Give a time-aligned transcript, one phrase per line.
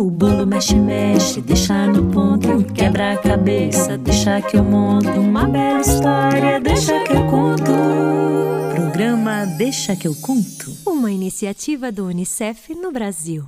[0.00, 2.64] O bolo mexe, mexe, deixa no ponto.
[2.72, 5.10] Quebra a cabeça, deixa que eu monto.
[5.10, 7.70] Uma bela história, deixa que eu conto.
[8.74, 10.74] Programa Deixa que eu conto.
[10.86, 13.44] Uma iniciativa do Unicef no Brasil.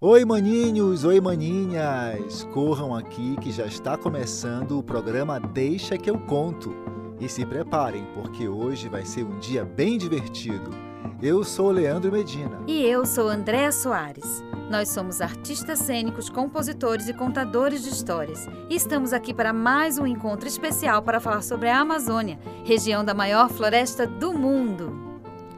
[0.00, 2.42] Oi, maninhos, oi, maninhas!
[2.52, 6.74] Corram aqui que já está começando o programa Deixa que eu conto.
[7.20, 10.85] E se preparem, porque hoje vai ser um dia bem divertido.
[11.22, 12.62] Eu sou Leandro Medina.
[12.66, 14.44] E eu sou Andréa Soares.
[14.70, 18.46] Nós somos artistas cênicos, compositores e contadores de histórias.
[18.68, 23.14] E estamos aqui para mais um encontro especial para falar sobre a Amazônia, região da
[23.14, 24.92] maior floresta do mundo.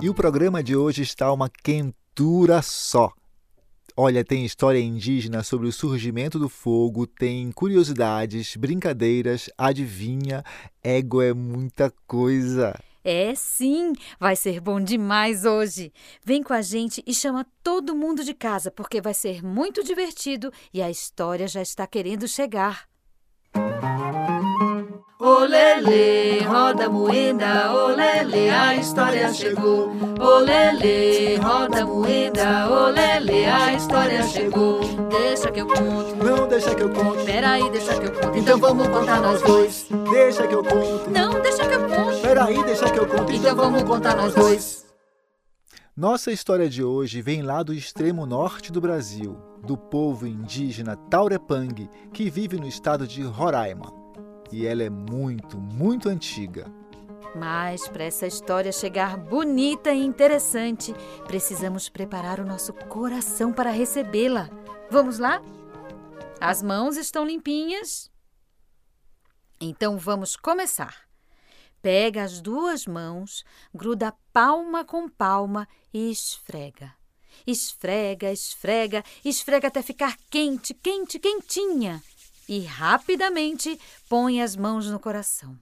[0.01, 3.13] E o programa de hoje está uma quentura só.
[3.97, 10.45] Olha, tem história indígena sobre o surgimento do fogo, tem curiosidades, brincadeiras, adivinha,
[10.85, 12.79] ego é muita coisa.
[13.11, 15.91] É sim, vai ser bom demais hoje.
[16.23, 20.53] Vem com a gente e chama todo mundo de casa, porque vai ser muito divertido
[20.75, 22.88] e a história já está querendo chegar.
[25.21, 29.91] Olele, roda moeda, olele, a história chegou.
[30.21, 34.79] Olele, roda moeda, olele, a história chegou.
[35.09, 36.15] Deixa que eu conto.
[36.25, 37.25] Não deixa que eu conte.
[37.25, 38.39] Peraí, deixa que eu conto.
[38.39, 39.89] Então vamos contar nós dois.
[40.13, 41.11] Deixa que eu conto.
[41.11, 42.21] Não, deixa que eu conto.
[42.23, 43.33] Peraí, deixa que eu conto.
[43.33, 44.87] Então vamos contar nós dois.
[45.97, 51.91] Nossa história de hoje vem lá do extremo norte do Brasil, do povo indígena Taurepang,
[52.13, 53.93] que vive no estado de Roraima.
[54.51, 56.67] E ela é muito, muito antiga.
[57.35, 60.95] Mas para essa história chegar bonita e interessante,
[61.27, 64.49] precisamos preparar o nosso coração para recebê-la.
[64.91, 65.43] Vamos lá?
[66.41, 68.11] As mãos estão limpinhas?
[69.61, 71.09] Então vamos começar.
[71.83, 76.93] Pega as duas mãos, gruda palma com palma e esfrega.
[77.47, 82.03] Esfrega, esfrega, esfrega até ficar quente, quente, quentinha.
[82.49, 85.59] E rapidamente põe as mãos no coração.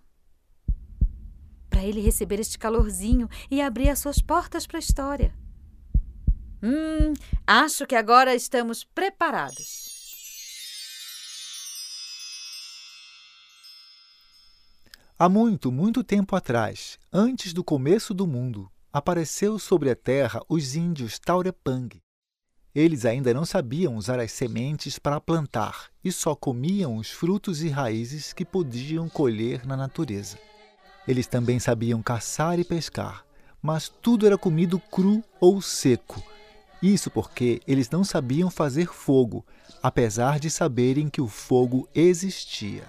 [1.68, 5.34] Para ele receber este calorzinho e abrir as suas portas para a história.
[6.62, 7.12] Hum,
[7.44, 9.94] acho que agora estamos preparados.
[15.18, 20.76] Há muito, muito tempo atrás, antes do começo do mundo, apareceu sobre a terra os
[20.76, 22.05] índios Taurepang.
[22.76, 27.70] Eles ainda não sabiam usar as sementes para plantar e só comiam os frutos e
[27.70, 30.38] raízes que podiam colher na natureza.
[31.08, 33.24] Eles também sabiam caçar e pescar,
[33.62, 36.22] mas tudo era comido cru ou seco.
[36.82, 39.42] Isso porque eles não sabiam fazer fogo,
[39.82, 42.84] apesar de saberem que o fogo existia.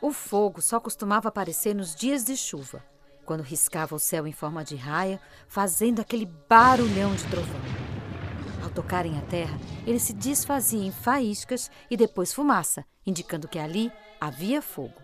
[0.00, 2.84] O fogo só costumava aparecer nos dias de chuva,
[3.26, 7.79] quando riscava o céu em forma de raia, fazendo aquele barulhão de trovão.
[8.70, 13.90] Ao tocarem a terra, ele se desfazia em faíscas e depois fumaça, indicando que ali
[14.20, 14.94] havia fogo.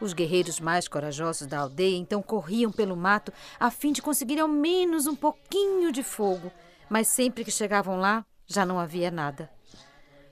[0.00, 4.46] Os guerreiros mais corajosos da aldeia então corriam pelo mato a fim de conseguir ao
[4.46, 6.52] menos um pouquinho de fogo,
[6.88, 9.50] mas sempre que chegavam lá já não havia nada.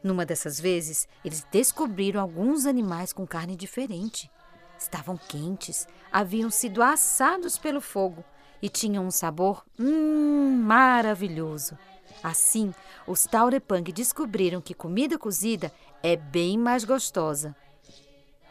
[0.00, 4.30] Numa dessas vezes, eles descobriram alguns animais com carne diferente.
[4.78, 8.24] Estavam quentes, haviam sido assados pelo fogo
[8.62, 11.76] e tinham um sabor hum, maravilhoso.
[12.22, 12.72] Assim,
[13.06, 17.54] os Taurepang descobriram que comida cozida é bem mais gostosa.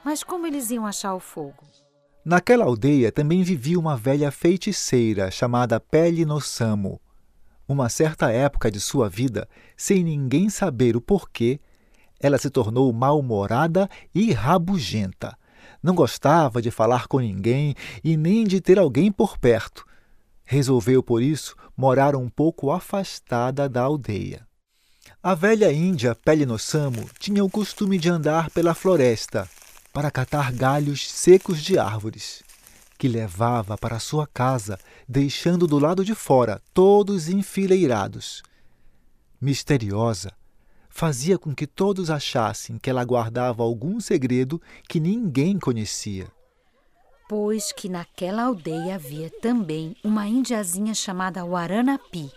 [0.03, 1.63] Mas como eles iam achar o fogo?
[2.25, 7.01] Naquela aldeia também vivia uma velha feiticeira chamada Pele Nossamo
[7.68, 11.59] uma certa época de sua vida, sem ninguém saber o porquê,
[12.19, 15.38] ela se tornou mal-humorada e rabugenta.
[15.81, 19.85] Não gostava de falar com ninguém e nem de ter alguém por perto.
[20.45, 24.45] Resolveu, por isso, morar um pouco afastada da aldeia.
[25.21, 29.49] A velha índia Pele Nossamo tinha o costume de andar pela floresta
[29.91, 32.43] para catar galhos secos de árvores
[33.03, 38.41] que levava para sua casa, deixando do lado de fora todos enfileirados.
[39.41, 40.31] Misteriosa,
[40.89, 46.31] fazia com que todos achassem que ela guardava algum segredo que ninguém conhecia.
[47.35, 52.31] Pois que naquela aldeia havia também uma indiazinha chamada Waranapi.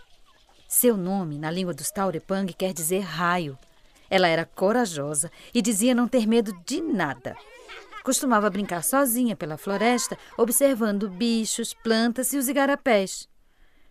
[0.67, 3.55] Seu nome, na língua dos Taurepang, quer dizer raio.
[4.09, 7.37] Ela era corajosa e dizia não ter medo de nada.
[8.03, 13.29] Costumava brincar sozinha pela floresta, observando bichos, plantas e os igarapés.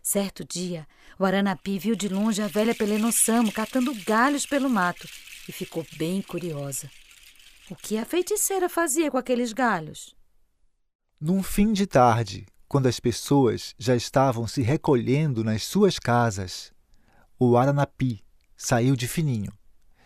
[0.03, 0.88] Certo dia,
[1.20, 5.08] o Aranapi viu de longe a velha Pelenossamo catando galhos pelo mato
[5.49, 6.91] e ficou bem curiosa.
[7.70, 10.16] O que a feiticeira fazia com aqueles galhos?
[11.19, 16.71] Num fim de tarde, quando as pessoas já estavam se recolhendo nas suas casas,
[17.39, 18.23] o Aranapi
[18.55, 19.51] saiu de fininho,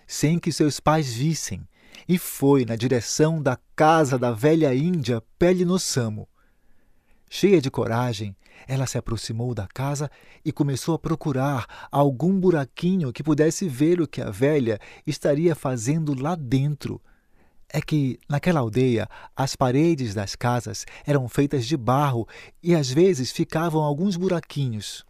[0.07, 1.69] sem que seus pais vissem,
[2.09, 6.29] e foi na direção da casa da velha índia Pele no Samo.
[7.29, 8.37] Cheia de coragem,
[8.69, 10.09] ela se aproximou da casa
[10.45, 16.15] e começou a procurar algum buraquinho que pudesse ver o que a velha estaria fazendo
[16.15, 17.03] lá dentro.
[17.73, 22.27] É que, naquela aldeia, as paredes das casas eram feitas de barro
[22.63, 25.05] e às vezes ficavam alguns buraquinhos.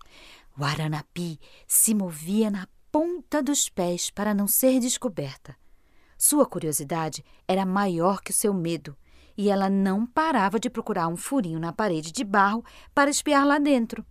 [0.59, 5.57] O Aranapi se movia na ponta dos pés para não ser descoberta.
[6.19, 8.95] Sua curiosidade era maior que o seu medo
[9.39, 12.63] e ela não parava de procurar um furinho na parede de barro
[12.95, 14.05] para espiar lá dentro.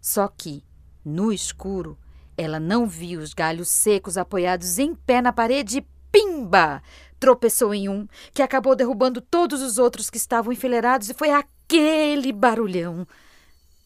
[0.00, 0.64] Só que,
[1.04, 1.98] no escuro,
[2.34, 6.82] ela não viu os galhos secos apoiados em pé na parede e pimba!
[7.24, 12.30] Tropeçou em um, que acabou derrubando todos os outros que estavam enfileirados e foi aquele
[12.30, 13.08] barulhão.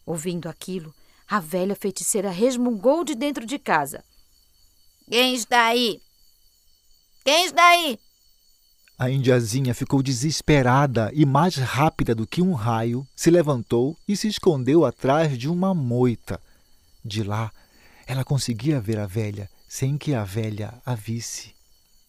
[0.05, 0.93] Ouvindo aquilo,
[1.31, 4.02] a velha feiticeira resmungou de dentro de casa.
[5.08, 6.00] Quem está aí?
[7.25, 7.96] Quem está aí?
[8.99, 14.26] A indiazinha ficou desesperada e, mais rápida do que um raio, se levantou e se
[14.26, 16.40] escondeu atrás de uma moita.
[17.05, 17.52] De lá,
[18.05, 21.56] ela conseguia ver a velha sem que a velha a visse.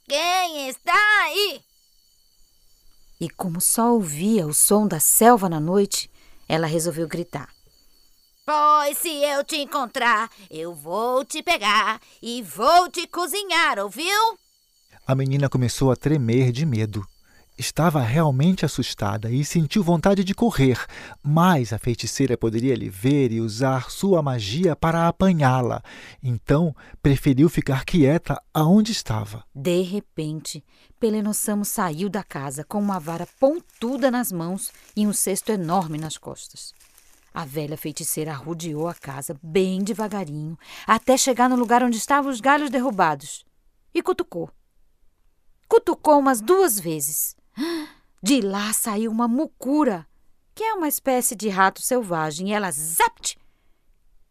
[0.09, 0.91] Quem está
[1.25, 1.61] aí?
[3.21, 6.09] E como só ouvia o som da selva na noite,
[6.47, 7.47] ela resolveu gritar.
[8.43, 14.39] Pois se eu te encontrar, eu vou te pegar e vou te cozinhar, ouviu?
[15.05, 17.07] A menina começou a tremer de medo.
[17.59, 20.79] Estava realmente assustada e sentiu vontade de correr,
[21.21, 25.83] mas a feiticeira poderia lhe ver e usar sua magia para apanhá-la.
[26.23, 26.73] Então
[27.03, 29.43] preferiu ficar quieta aonde estava.
[29.53, 30.63] De repente,
[31.01, 36.17] Pelenossamo saiu da casa com uma vara pontuda nas mãos e um cesto enorme nas
[36.17, 36.73] costas.
[37.33, 40.57] A velha feiticeira rodeou a casa bem devagarinho
[40.87, 43.43] até chegar no lugar onde estavam os galhos derrubados
[43.93, 44.49] e cutucou
[45.69, 47.37] cutucou umas duas vezes.
[48.21, 50.05] De lá saiu uma mucura,
[50.53, 53.37] que é uma espécie de rato selvagem, ela zapt!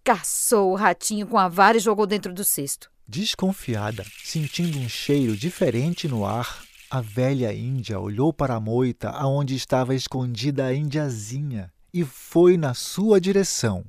[0.04, 2.90] Caçou o ratinho com a vara e jogou dentro do cesto.
[3.06, 9.54] Desconfiada, sentindo um cheiro diferente no ar, a velha índia olhou para a moita aonde
[9.54, 13.84] estava escondida a indiazinha e foi na sua direção.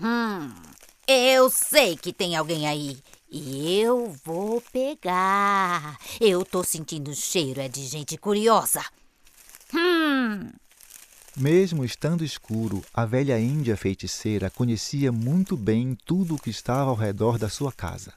[0.00, 0.52] Hum,
[1.06, 2.98] eu sei que tem alguém aí.
[3.30, 5.98] E eu vou pegar.
[6.18, 8.82] Eu tô sentindo cheiro, é de gente curiosa.
[9.74, 10.50] Hum.
[11.36, 16.96] Mesmo estando escuro, a velha índia feiticeira conhecia muito bem tudo o que estava ao
[16.96, 18.14] redor da sua casa.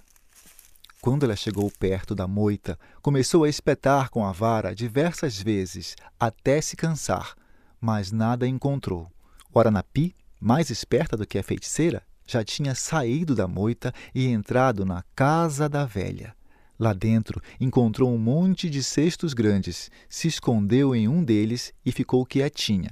[1.01, 6.61] Quando ela chegou perto da moita, começou a espetar com a vara diversas vezes, até
[6.61, 7.35] se cansar,
[7.81, 9.11] mas nada encontrou.
[9.53, 14.85] O Aranapi, mais esperta do que a feiticeira, já tinha saído da moita e entrado
[14.85, 16.33] na casa da velha.
[16.79, 22.25] Lá dentro encontrou um monte de cestos grandes, se escondeu em um deles e ficou
[22.25, 22.91] quietinha.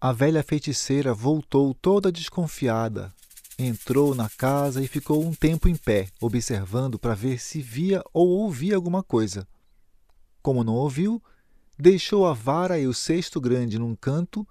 [0.00, 3.14] A velha feiticeira voltou toda desconfiada.
[3.56, 8.28] Entrou na casa e ficou um tempo em pé, observando para ver se via ou
[8.28, 9.46] ouvia alguma coisa.
[10.42, 11.22] Como não ouviu,
[11.78, 14.46] deixou a vara e o cesto grande num canto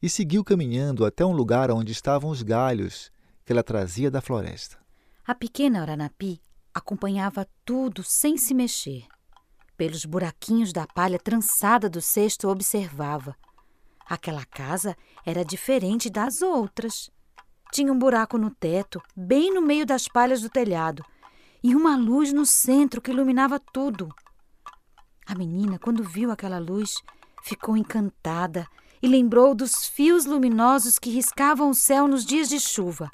[0.00, 3.10] e seguiu caminhando até um lugar onde estavam os galhos
[3.48, 4.76] que ela trazia da floresta.
[5.26, 6.38] A pequena Oranapi
[6.74, 9.06] acompanhava tudo sem se mexer.
[9.74, 13.34] Pelos buraquinhos da palha trançada do cesto, observava.
[14.04, 17.10] Aquela casa era diferente das outras.
[17.72, 21.02] Tinha um buraco no teto, bem no meio das palhas do telhado,
[21.64, 24.14] e uma luz no centro que iluminava tudo.
[25.24, 26.96] A menina, quando viu aquela luz,
[27.42, 28.66] ficou encantada
[29.00, 33.10] e lembrou dos fios luminosos que riscavam o céu nos dias de chuva.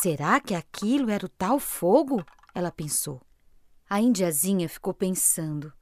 [0.00, 2.24] Será que aquilo era o tal fogo?
[2.54, 3.20] Ela pensou.
[3.90, 5.72] A indiazinha ficou pensando.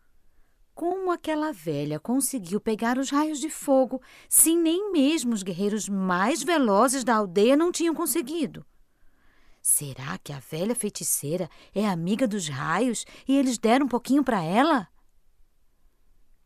[0.74, 6.42] Como aquela velha conseguiu pegar os raios de fogo se nem mesmo os guerreiros mais
[6.42, 8.64] velozes da aldeia não tinham conseguido?
[9.60, 14.42] Será que a velha feiticeira é amiga dos raios e eles deram um pouquinho para
[14.42, 14.88] ela?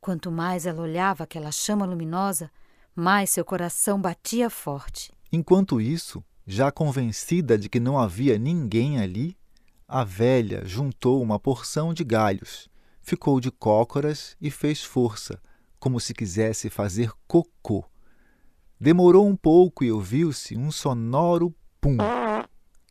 [0.00, 2.50] Quanto mais ela olhava aquela chama luminosa,
[2.96, 5.12] mais seu coração batia forte.
[5.30, 9.36] Enquanto isso, já convencida de que não havia ninguém ali,
[9.86, 12.68] a velha juntou uma porção de galhos,
[13.02, 15.40] ficou de cócoras e fez força,
[15.78, 17.84] como se quisesse fazer cocô.
[18.78, 21.96] Demorou um pouco e ouviu-se um sonoro pum,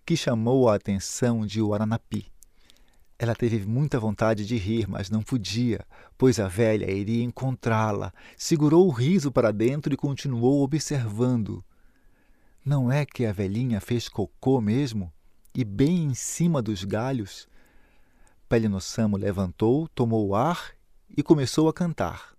[0.05, 2.25] que chamou a atenção de Uaranapi.
[3.17, 5.85] Ela teve muita vontade de rir, mas não podia,
[6.17, 8.13] pois a velha iria encontrá-la.
[8.37, 11.63] Segurou o riso para dentro e continuou observando.
[12.63, 15.11] Não é que a velhinha fez cocô mesmo?
[15.55, 17.47] E bem em cima dos galhos?
[18.47, 20.71] Pelinossamo levantou, tomou ar
[21.15, 22.33] e começou a cantar.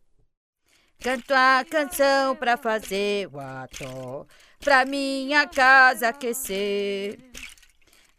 [1.00, 4.26] Canto a canção pra fazer o ató,
[4.58, 7.18] pra minha casa aquecer.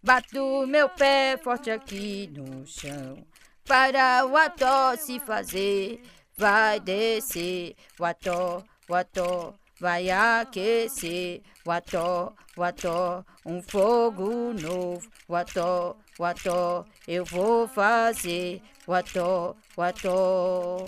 [0.02, 3.24] Bato meu pé forte aqui no chão,
[3.66, 6.02] para o ató se fazer.
[6.36, 11.42] Vai descer o ató, o ató, vai aquecer.
[11.66, 15.10] O ató, o ató, um fogo novo.
[15.28, 18.62] O ató, o ató, eu vou fazer.
[18.86, 20.86] O ató, o ató.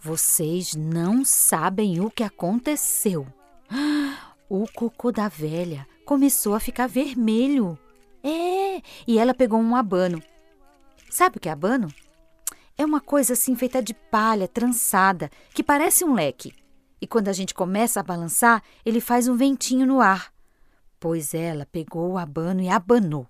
[0.00, 3.26] Vocês não sabem o que aconteceu.
[4.46, 7.78] O cocô da velha começou a ficar vermelho.
[8.22, 10.22] É, e ela pegou um abano.
[11.10, 11.88] Sabe o que é abano?
[12.76, 16.52] É uma coisa assim feita de palha, trançada, que parece um leque.
[17.00, 20.32] E quando a gente começa a balançar, ele faz um ventinho no ar.
[20.98, 23.26] Pois ela pegou o abano e abanou.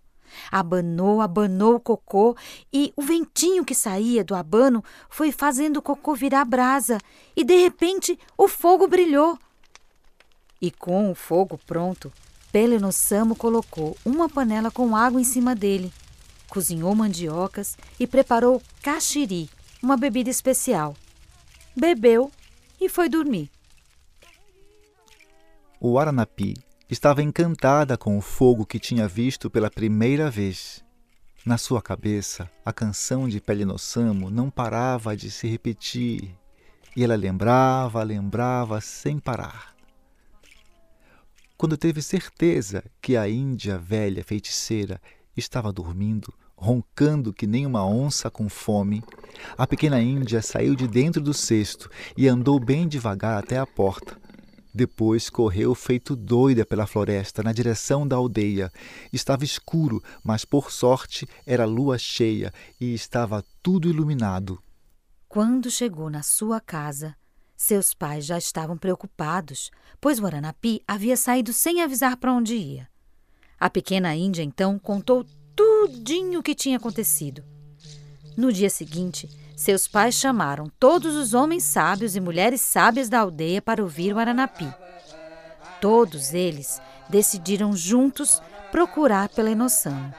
[0.51, 2.37] Abanou, abanou o cocô
[2.73, 6.99] e o ventinho que saía do abano foi fazendo o cocô virar brasa
[7.37, 9.39] e de repente o fogo brilhou.
[10.61, 12.13] E com o fogo pronto,
[12.51, 15.93] Pelenossamo colocou uma panela com água em cima dele,
[16.55, 19.51] cozinhou mandiocas e preparou caxiri,
[19.83, 20.95] uma bebida especial.
[21.77, 22.31] Bebeu
[22.81, 23.51] e foi dormir.
[25.81, 26.55] O Aranapi
[26.89, 30.85] estava encantada com o fogo que tinha visto pela primeira vez.
[31.45, 36.39] Na sua cabeça, a canção de Pelinossamo não parava de se repetir,
[36.97, 39.75] e ela lembrava, lembrava sem parar.
[41.57, 45.01] Quando teve certeza que a Índia velha feiticeira
[45.37, 49.03] estava dormindo, roncando que nem uma onça com fome,
[49.57, 54.17] a pequena Índia saiu de dentro do cesto e andou bem devagar até a porta,
[54.75, 58.73] depois correu feito doida pela floresta na direção da aldeia.
[59.13, 64.61] Estava escuro, mas por sorte era lua cheia e estava tudo iluminado.
[65.29, 67.15] Quando chegou na sua casa,
[67.57, 69.71] seus pais já estavam preocupados,
[70.01, 72.89] pois o Aranapi havia saído sem avisar para onde ia.
[73.61, 77.43] A pequena Índia então contou tudinho o que tinha acontecido.
[78.37, 83.63] No dia seguinte, seus pais chamaram todos os homens sábios e mulheres sábias da aldeia
[83.63, 84.73] para ouvir o Aranapi.
[85.81, 88.43] Todos eles decidiram juntos
[88.73, 90.13] procurar pela Enossamo.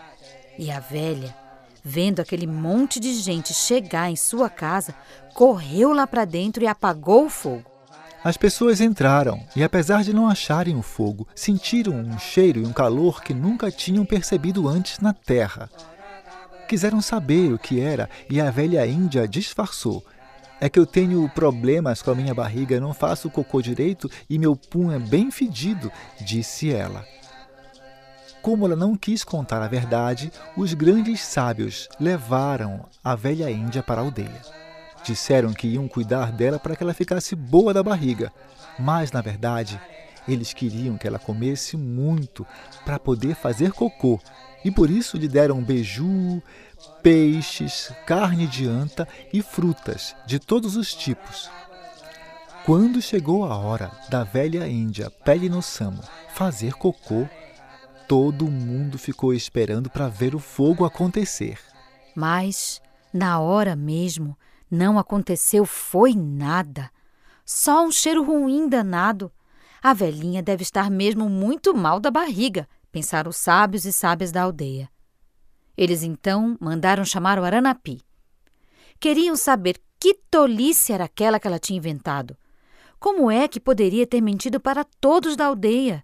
[0.58, 1.36] E a velha,
[1.84, 4.96] vendo aquele monte de gente chegar em sua casa,
[5.34, 7.75] correu lá para dentro e apagou o fogo.
[8.26, 12.74] As pessoas entraram e, apesar de não acharem o fogo, sentiram um cheiro e um
[12.74, 15.70] calor que nunca tinham percebido antes na terra.
[16.68, 20.04] Quiseram saber o que era e a velha índia disfarçou.
[20.60, 24.56] É que eu tenho problemas com a minha barriga, não faço cocô direito e meu
[24.56, 27.06] pum é bem fedido, disse ela.
[28.42, 34.02] Como ela não quis contar a verdade, os grandes sábios levaram a velha índia para
[34.02, 34.65] a aldeia.
[35.06, 38.34] Disseram que iam cuidar dela para que ela ficasse boa da barriga,
[38.80, 39.80] mas, na verdade,
[40.28, 42.46] eles queriam que ela comesse muito
[42.84, 44.20] para poder fazer cocô
[44.64, 46.42] e por isso lhe deram beiju,
[47.04, 51.52] peixes, carne de anta e frutas de todos os tipos.
[52.66, 56.02] Quando chegou a hora da velha índia Pele no Samo
[56.34, 57.28] fazer cocô,
[58.08, 61.60] todo mundo ficou esperando para ver o fogo acontecer.
[62.16, 62.82] Mas,
[63.14, 64.36] na hora mesmo,
[64.76, 66.92] não aconteceu foi nada.
[67.46, 69.32] Só um cheiro ruim danado.
[69.82, 74.42] A velhinha deve estar mesmo muito mal da barriga, pensaram os sábios e sábias da
[74.44, 74.90] aldeia.
[75.78, 78.02] Eles então mandaram chamar o Aranapi.
[79.00, 82.38] Queriam saber que tolice era aquela que ela tinha inventado.
[83.00, 86.04] Como é que poderia ter mentido para todos da aldeia?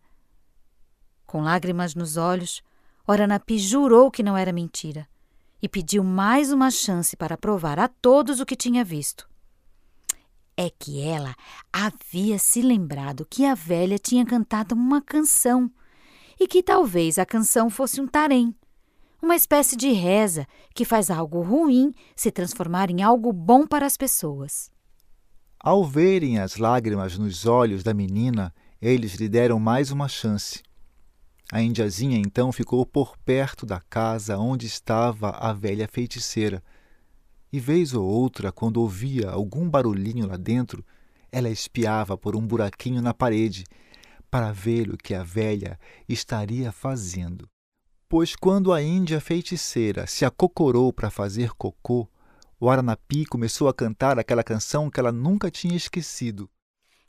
[1.25, 2.61] Com lágrimas nos olhos,
[3.07, 5.07] Oranapi jurou que não era mentira
[5.61, 9.29] e pediu mais uma chance para provar a todos o que tinha visto.
[10.57, 11.35] É que ela
[11.71, 15.71] havia se lembrado que a velha tinha cantado uma canção
[16.39, 18.55] e que talvez a canção fosse um tarém,
[19.21, 23.95] uma espécie de reza que faz algo ruim se transformar em algo bom para as
[23.95, 24.71] pessoas.
[25.59, 28.51] Ao verem as lágrimas nos olhos da menina,
[28.81, 30.63] eles lhe deram mais uma chance.
[31.51, 36.63] A indiazinha então ficou por perto da casa onde estava a velha feiticeira.
[37.51, 40.81] E vez ou outra, quando ouvia algum barulhinho lá dentro,
[41.29, 43.65] ela espiava por um buraquinho na parede
[44.29, 45.77] para ver o que a velha
[46.07, 47.49] estaria fazendo.
[48.07, 52.07] Pois quando a Índia feiticeira se acocorou para fazer cocô,
[52.57, 56.49] o Aranapi começou a cantar aquela canção que ela nunca tinha esquecido.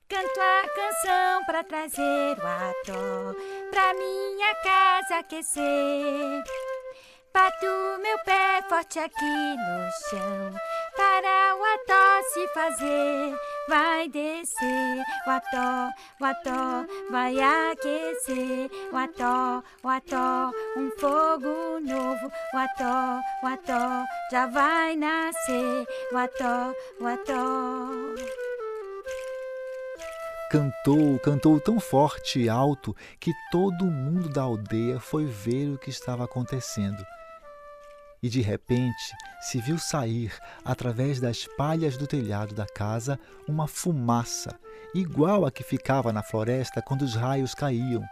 [0.09, 3.37] Canto a canção para trazer o ator,
[3.71, 6.43] pra minha casa aquecer.
[7.33, 7.67] Bato
[8.03, 10.53] meu pé forte aqui no chão
[10.95, 13.35] para o ató se fazer.
[13.69, 15.91] Vai descer, o ató,
[16.21, 18.71] o ató vai aquecer.
[18.93, 22.31] O ató, o ató, um fogo novo.
[22.53, 25.87] O ató, o ató já vai nascer.
[26.13, 28.52] O ató, o ató.
[30.53, 35.89] Cantou, cantou tão forte e alto que todo mundo da aldeia foi ver o que
[35.89, 37.03] estava acontecendo
[38.23, 40.33] e de repente se viu sair,
[40.65, 43.19] através das palhas do telhado da casa,
[43.49, 44.57] uma fumaça,
[44.95, 48.05] igual a que ficava na floresta quando os raios caíam.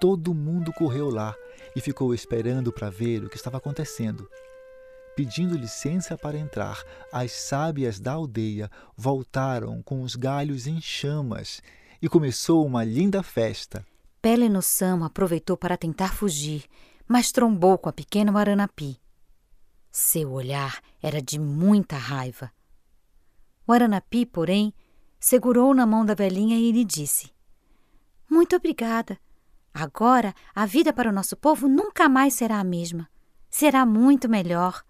[0.00, 1.34] Todo mundo correu lá
[1.74, 4.26] e ficou esperando para ver o que estava acontecendo.
[5.16, 11.62] Pedindo licença para entrar, as sábias da aldeia voltaram com os galhos em chamas
[12.02, 13.82] e começou uma linda festa.
[14.20, 16.66] Pele no Sam aproveitou para tentar fugir,
[17.08, 19.00] mas trombou com a pequena Maranapi.
[19.90, 22.52] Seu olhar era de muita raiva.
[23.66, 24.74] O Aranapi, porém,
[25.18, 27.32] segurou na mão da velhinha e lhe disse:
[28.30, 29.18] Muito obrigada.
[29.72, 33.08] Agora a vida para o nosso povo nunca mais será a mesma.
[33.48, 34.84] Será muito melhor.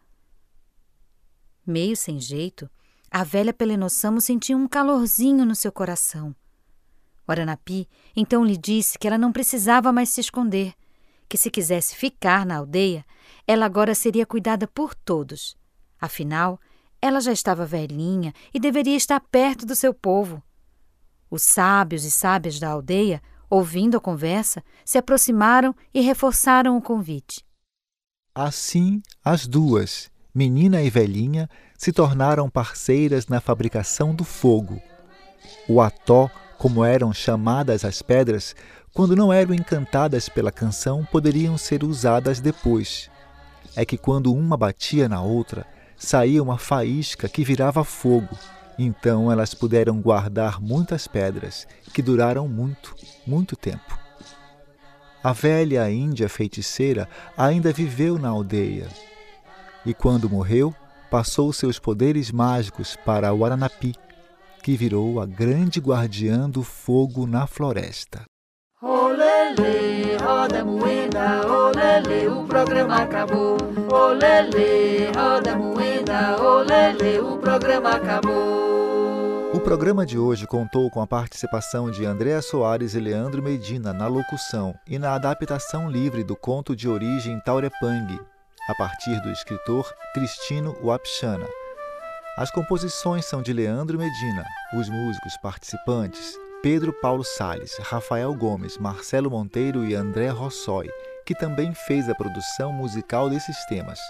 [1.66, 2.70] Meio sem jeito,
[3.10, 6.34] a velha Pelenossamo sentiu um calorzinho no seu coração.
[7.26, 10.74] O Aranapi então lhe disse que ela não precisava mais se esconder,
[11.28, 13.04] que se quisesse ficar na aldeia,
[13.46, 15.56] ela agora seria cuidada por todos.
[16.00, 16.60] Afinal,
[17.02, 20.40] ela já estava velhinha e deveria estar perto do seu povo.
[21.28, 23.20] Os sábios e sábias da aldeia,
[23.50, 27.44] ouvindo a conversa, se aproximaram e reforçaram o convite.
[28.32, 34.80] Assim, as duas, menina e velhinha, se tornaram parceiras na fabricação do fogo.
[35.68, 38.54] O ató, como eram chamadas as pedras,
[38.92, 43.10] quando não eram encantadas pela canção, poderiam ser usadas depois
[43.76, 45.66] é que quando uma batia na outra,
[45.98, 48.36] saía uma faísca que virava fogo.
[48.78, 53.98] Então elas puderam guardar muitas pedras, que duraram muito, muito tempo.
[55.22, 57.06] A velha índia feiticeira
[57.36, 58.88] ainda viveu na aldeia.
[59.86, 60.74] E quando morreu,
[61.08, 63.94] passou seus poderes mágicos para o Aranapi,
[64.60, 68.24] que virou a grande guardiã do fogo na floresta.
[68.82, 73.56] Olele, roda moeda, olele, o programa acabou.
[73.88, 78.66] Olele, roda moeda, olele, o programa acabou.
[79.54, 84.08] O programa de hoje contou com a participação de Andréa Soares e Leandro Medina na
[84.08, 88.18] locução e na adaptação livre do conto de origem Taurepang,
[88.68, 91.46] a partir do escritor Cristino Wapchana.
[92.36, 99.30] As composições são de Leandro Medina, os músicos participantes Pedro Paulo Sales, Rafael Gomes, Marcelo
[99.30, 100.90] Monteiro e André Rossoi,
[101.24, 104.00] que também fez a produção musical desses temas.